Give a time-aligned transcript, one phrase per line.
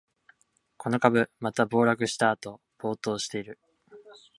[0.77, 3.59] この株、また暴落したあと暴騰してる